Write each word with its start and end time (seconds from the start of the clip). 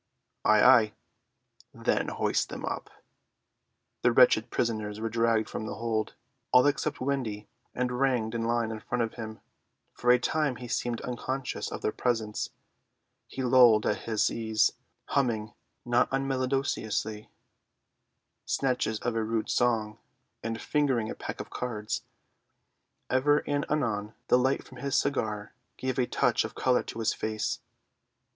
"Ay, 0.43 0.63
ay." 0.63 0.93
"Then 1.75 2.07
hoist 2.07 2.49
them 2.49 2.65
up." 2.65 2.89
The 4.01 4.11
wretched 4.11 4.49
prisoners 4.49 4.99
were 4.99 5.09
dragged 5.11 5.47
from 5.47 5.67
the 5.67 5.75
hold, 5.75 6.15
all 6.51 6.65
except 6.65 6.99
Wendy, 7.01 7.47
and 7.75 7.91
ranged 7.99 8.33
in 8.33 8.45
line 8.45 8.71
in 8.71 8.79
front 8.79 9.03
of 9.03 9.13
him. 9.13 9.41
For 9.93 10.09
a 10.09 10.17
time 10.17 10.55
he 10.55 10.67
seemed 10.67 11.01
unconscious 11.01 11.71
of 11.71 11.83
their 11.83 11.91
presence. 11.91 12.49
He 13.27 13.43
lolled 13.43 13.85
at 13.85 14.05
his 14.09 14.31
ease, 14.31 14.71
humming, 15.09 15.53
not 15.85 16.09
unmelodiously, 16.11 17.29
snatches 18.47 18.97
of 19.01 19.15
a 19.15 19.23
rude 19.23 19.51
song, 19.51 19.99
and 20.41 20.59
fingering 20.59 21.11
a 21.11 21.13
pack 21.13 21.39
of 21.39 21.51
cards. 21.51 22.01
Ever 23.11 23.43
and 23.45 23.67
anon 23.69 24.15
the 24.29 24.39
light 24.39 24.63
from 24.63 24.79
his 24.79 24.97
cigar 24.97 25.53
gave 25.77 25.99
a 25.99 26.07
touch 26.07 26.43
of 26.43 26.55
colour 26.55 26.81
to 26.81 26.97
his 26.97 27.13
face. 27.13 27.59